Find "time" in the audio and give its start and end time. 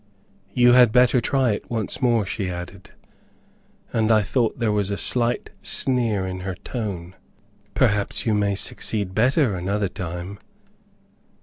9.89-10.39